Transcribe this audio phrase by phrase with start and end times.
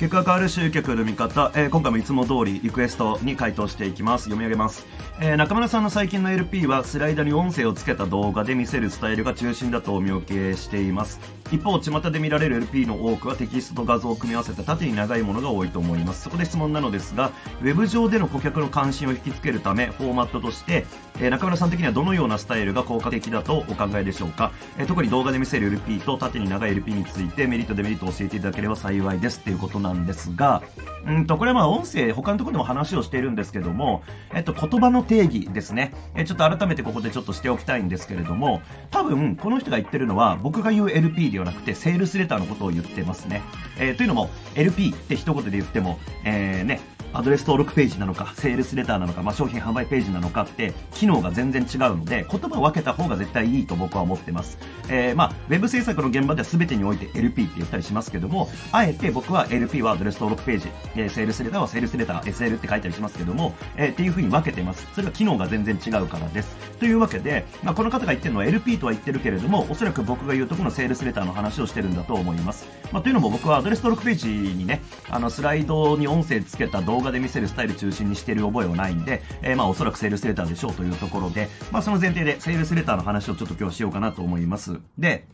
[0.00, 4.24] 結果変わる集客の見方、えー、今回もいつも通りリクエストに回答していきます。
[4.24, 4.86] 読み上げます。
[5.20, 11.20] えー、中村さんの最近の LP はスライダーに音声をつけた動画で見せるスタイルが中心だとお見受けしています。
[11.52, 16.22] 一方、巷で見られる LP の多くはテキストと画像を組み合わせた縦に長いものが多いと思います。
[16.22, 20.86] そこで質問なのですが、web 上での顧客の関心を引きつけるため、フォーマットとして、
[21.18, 30.62] えー、中村さん的にはどのようなスタイルが効果的だとお考えでしょうか、えー、特に動画で見せる LP と縦に長い LP についてメリット、デメリットを教えていただければ幸いですということなんですが、
[31.06, 34.02] うんと、これはまあ音声、他のところでも話をしているんですけども、
[34.34, 35.92] えっと、言葉の定義ですね。
[36.14, 43.42] えちょっと改めてここでちょっとしておきたいんですけれども、多分、この人が言ってるのは、僕が言う LP ではなくて、セールスレターのことを言ってますね。
[43.78, 46.80] えー、というのも、LP って一言で言っても、えー、ね、
[47.12, 54.58] アドレス登録ページなのか、セールスレターなのか、まあ、商品販売ページなのかって、機能が全然違うので、言葉を分けた方が絶対いいと僕は思ってます。
[54.88, 64.86] えー、まあ、ウェブ制作の現場では全てにおいて LP って言ったりしますけども、あえて僕は LP はアドレス登録ページ、えー、セールスレターはセールスレター、SL って書いたりしますけども、えー、っていう風に分けてます。
[64.94, 66.56] それは機能が全然違うからです。
[66.78, 72.68] というわけで、まあ、この方が言ってるのは LP とは言ってるけれども、おそらく僕が言うとこのセールスレターの話をしてるんだと思います。
[72.92, 84.78] まあ、というのも僕はアドレス登録ページにね、あの、スライドに音声つけた動画動画で見せるスタイル中心にしている覚えはないんで、えー、まあおそらくセールスレターでしょうというところで、まあその前提でセールスレターの話をちょっと今日しようかなと思います。
[84.98, 85.26] で、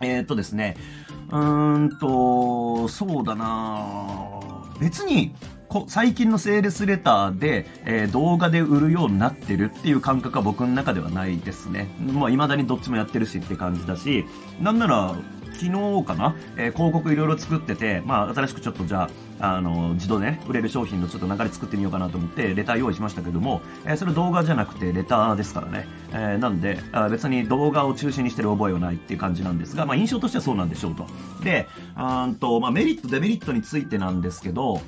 [0.00, 0.76] えー、っとですね、
[1.30, 4.40] うーんと、そうだな
[4.80, 5.34] 別に、
[5.86, 11.88] 最近のセールスレターで、えー、動画で売るようになってるっていう感覚は僕の中ではないですね。
[11.98, 14.24] まあ、未だにどっちもやってるしって感じだし、
[14.60, 15.14] なんなら、
[15.52, 19.10] 昨日かな、えー、広告いろいろ作ってて、まあ、新しくちょっとじゃあ、
[19.44, 25.88] あの、自動でね、売れる商品のちょっと流れ作ってみようかなと思って、レター用意しましたけども、えー、それ動画じゃなくてレターですからね。
[26.12, 31.06] えー、なんであ、別に動画を中心にしてる覚えはないっていう感じなんですが、まあ、印象としてはそうなんでしょうと。
[31.42, 34.80] で、うんと、まあ、メリット、デメリットについてなんですけど、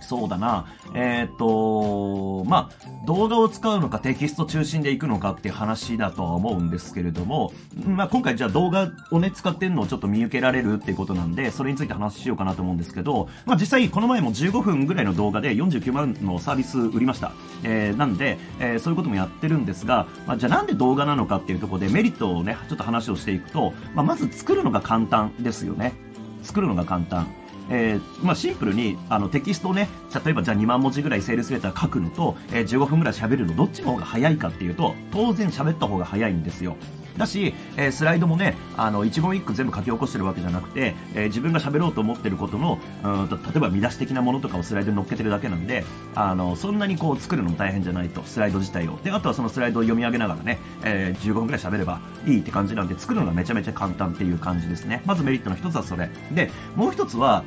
[0.00, 0.66] そうだな。
[0.94, 2.11] えっ、ー、と、
[2.52, 7.50] まあ、動画を使うのかテキスト中心で行くのかっていう話だとは思うんですけれども、
[7.86, 17.32] まあ、今回じゃあ動画をね、使ってんのをちょっと見受けられるっていうことなんで、それについて話しようかなと思うんですけど、まあ、実際この前も15分ぐらいの動画で49万のサービス売りました。
[17.64, 25.94] えー、なんで、えー、そういうこともやってるんですが、まあ、じゃあなんで動画なのかっていうところでメリットをね、ちょっと話をしていくと、まあ、まず作るのが簡単ですよね。
[26.42, 27.28] 作るのが簡単。
[27.72, 29.88] えー、まあ、シンプルにあのテキストをね、
[30.24, 36.76] 例えばじゃあ2万文字ぐらいセールスレター書くのと、えー、15分ぐらい喋るのどっちの方が早いかっていうと、当然喋った方が早いんですよ。
[37.16, 45.84] だし、えー、スライドもね、あの、一言一句全部書き起こしてるわけじゃなくて、えー、自分が喋ろうと思ってることの、うんと、例えば見出し的なものとかをスライドに乗っけてるだけなんで、
[46.14, 48.98] あの、そんなにこう作るのも大変じゃないと、スライド自体を。
[49.02, 55.02] で、あとはそのスライドを読み上げながらね、えー、15分くらい喋ればいいって感じなんで、作るのがめちゃめちゃ簡単っていう感じですね。
[55.04, 56.10] まずメリットの一つはそれ。
[56.32, 57.44] で、もう一つは、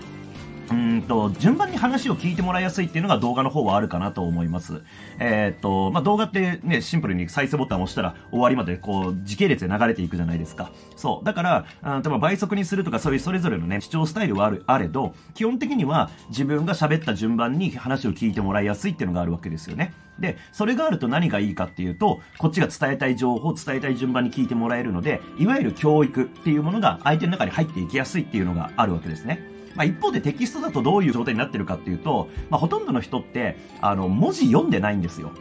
[0.72, 4.82] うんと、順番に話を聞いてもらいやすいっていうのが動画の方はあるかなと思います。
[5.20, 10.72] えー、っと、まあ、動画ってね、シンプルに再生ボタンを押したら終わりまでこう、時系列で流れていくじゃないですか。
[10.96, 11.26] そう。
[11.26, 19.94] だから、あ多分倍速にするとかそういうそれぞれのね、視聴スタイルはある、あれど、基本的には自分が喋った順番に話を聞いてもらいやすいっていうのがあるわけですよね。
[20.20, 29.42] で、それがあると何がいいかっていうと、こっちが伝えたい情報を伝えたい順番に聞いてもらえるので、いわゆる教育っていうものが相手の中に入っていきやすいっていうのがあるわけですね。
[29.76, 35.32] まあ、一方でテキストだとどういう状態になってるかっていうと、まあ、ほとんどの人って、あの、文字読んでないんですよ。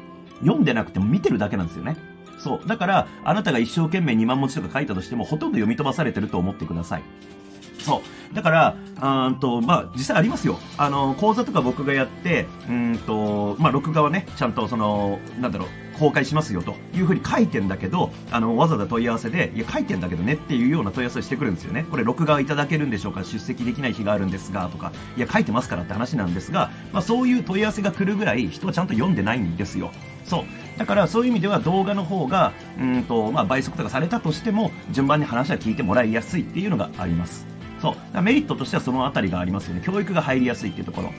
[0.40, 1.96] 読んでなくても見てるだけなんですよね。
[2.38, 2.68] そう。
[2.68, 7.02] だから、あなたが一生懸命2万文字とか書いたとしても、ほとんど読み飛ばされてると思ってください。
[7.84, 8.02] そ
[8.32, 8.34] う。
[8.34, 8.76] だから、
[9.28, 10.58] うんと、まあ、実際ありますよ。
[10.76, 15.68] あの、講座とか僕がやって、うんと、まあ、録画はね、ちゃんとその、なんだろう、
[15.98, 21.86] 公開しますよというふうに書いてんだけど、あの、わざわざ問い合わせで、いや、書いてんだけどねっていうような問い合わせをしてくるんですよね。
[21.88, 23.22] これ、録画いただけるんでしょうか？
[23.22, 29.92] 出席できない日があるんですが、とか、いや、書いてますからって話なんですが、まあ、そういう問い合わせが来るぐらい人はちゃんと読んでないんですよ。
[30.24, 30.44] そう。
[30.78, 37.46] だからそういう意味では動画の方が、うんと、まあ、倍速とかされたとしても、順番に話は聞いてもらいやすいっていうのがあります。
[37.84, 38.22] そう。
[38.22, 39.82] メリットとしてはそのあたりがありますよね。
[39.84, 41.12] 教育が入りやすいっていうところ。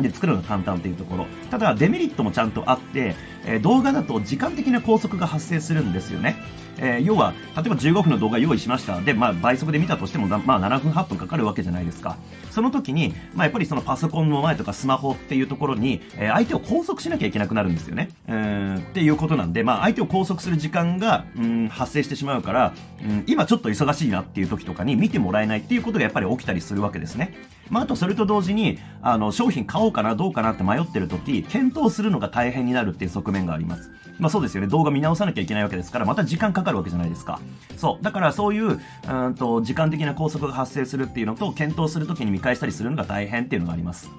[0.00, 1.26] で作るのが簡単っていうところ。
[1.50, 3.14] ただ、デメリットもちゃんとあって、
[3.44, 6.36] え、動画だと時間的な拘束が発生するんですよね。
[6.80, 9.00] えー、要は、例えば15分の動画用意しました。
[9.00, 12.16] で、まあ、倍速で見たとしても、まあ、7分、8分かかるわけじゃないですか。
[12.50, 18.08] その時に、まあ、やっぱりそのパソコンの前とかスマホっていうところに、えー、相手を拘束しなきゃいけなくなるんですよね。
[18.28, 22.72] うん、っていうことなんで、まあ、相手を拘束する時間が、うん、発生してしまうから、
[23.04, 27.34] うん、今ちょっと忙しいなっていう時とかに見てもらえないっていうことがやっぱり起きたりするわけですね。
[27.70, 33.90] まあ、あとそれと同時に、あの、商品買おうかな、どうかなって迷ってる時、検討するのが大変になるっていう側面があります。
[34.18, 34.66] まあそうですよね。
[34.66, 37.40] 動画見直さなきゃいけないわけですから、また時間かかかるわけじゃないですか。
[37.76, 38.04] そう。
[38.04, 44.10] だからそういう、うんと、時間的な拘束が発生するっていうのと、検討するときに見返したりするのが大変っていうのがあります。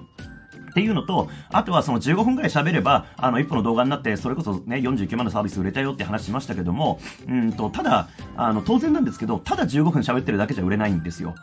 [0.70, 11.34] っていうのと、あとはその15分くらい喋れば、あの、一歩の動画になって、それこそね、49万のサービス売れたよって話しましたけども、うんと、ただ、あの、当然なんですけど、ただ15分喋ってるだけじゃ売れないんですよ。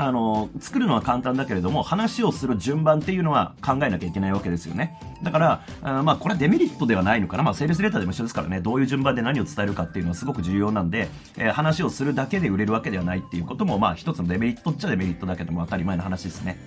[0.00, 4.96] あの、作るのは簡単だけれども、話をする順番っていうのは考えなきゃいけないわけですよね。
[5.24, 7.42] だから、あまあ、これはデメリットではないのかな。
[7.42, 16.60] まあ、セールスレターでも一緒ですからね、どういう順番で何を伝えるかっていうのはすごく重要なんで、えー、話をするだけで売れるわけではないっていうことも、まあ、一つのデメリットっちゃデメリットだけども当たり前の話ですね。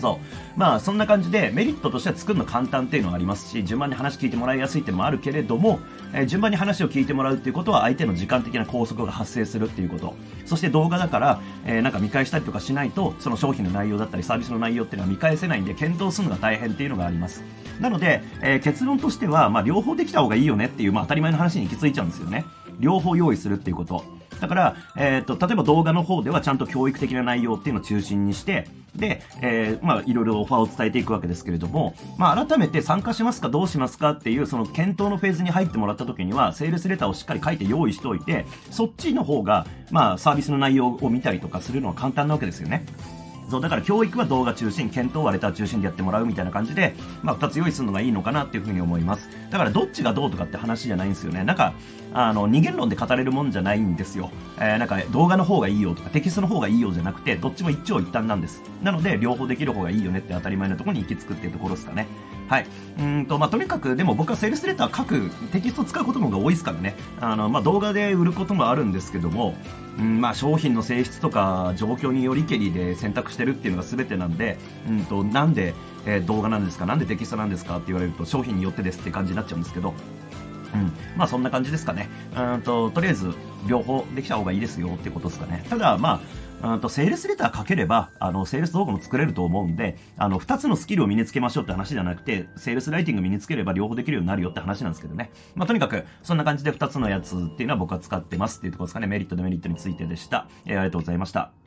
[0.00, 0.20] そ
[0.56, 0.58] う。
[0.58, 5.80] まあ、そんな感じで、メリットとしては作るの簡単っていうのがありますし、順番に話聞いてもらいやすいっていうのもあるけれども、
[6.12, 10.14] えー、順番に話を聞いてもらうっていうことは、相手の時間的な拘束が発生するっていうこと。
[10.46, 17.44] そして動画だから、えー、なんか見返したりとかしないと、その商品の内容だったり、サービスの内容っていうのは見返せないんで、検討するのが大変っていうのがあります。
[17.80, 22.44] なので、えー、結論としては、まあ、両方できた方がいいよねっていう、まあ、当たり前の話に行き着いちゃうんですよね。
[22.80, 24.21] 両方用意するっていうこと。
[24.42, 28.66] だから、えっ、ー、と、例えば動画の方ではちゃんと教育的な内容っていうのを中心にして、
[28.96, 42.84] で、えー、まあ、いろいろオファーを伝えていくわけですけれども、まあ、改めて参加しますかどうしますかっていう、その検討のフェーズに入ってもらった時には、セールスレターをしっかり書いて用意しておいて、そっちの方が、まあ、サービスの内容を見たりとかするのは簡単なわけですよね。
[43.52, 49.28] そう、だから教育は動画中心、検討はレター中心でやってもらうみたいな感じで、まあ、2つ用意するのがいいのかなっていうふうに思います。
[49.50, 51.44] だからどっちがどうとかって話じゃないんですよね。
[51.44, 51.74] なんか、
[52.14, 54.30] あの、二元論で語れるもんじゃないんですよ。
[54.56, 58.62] えー、なんか動画の方がいいよとかテキストの方がいいよじゃなくて、どっちも一長一短なんです。
[58.82, 62.06] なので、両方できる方がいいよねって当たり前のところに行き着くっていうところですかね。
[62.48, 62.66] はい。
[62.98, 66.94] うんと、まあ、とにかく、でも僕はセールスレター書く、テキストを使うことの方が多いですからね。
[67.20, 69.54] あの、まあ、動画で売ることもあるんですけども、
[69.98, 74.58] うん、まあ、商品の性質とか状況によりけりで選択してるっていうのが全てなんで、
[74.88, 75.74] うんと、なんで、
[76.06, 79.94] えー、動画なんですかなんでテキストなんですかって言われると商品によってですって感じになっちゃうんですけど、
[80.74, 80.92] うん。
[81.16, 82.08] まあそんな感じですかね。
[82.36, 83.32] うんと、とりあえず
[83.66, 85.64] 両方できた方がいいですよってことですかね。
[85.68, 86.20] ただまあ、
[86.62, 95.30] うんと、セールスレター書ければ、あの、セールス動画も作れると思うんで、あの、二つのスキルを身につけましょうって話じゃなくて、セールスライティング身につければ両方できるようになるよって話なんですけどね。
[95.56, 99.06] まあ、とにかく、そんな感じで二つのやつっていうのは僕は使ってますっていうところですかね。
[99.08, 100.46] メリット、デメリットについてでした。
[100.64, 101.61] えー、ありがとうございました。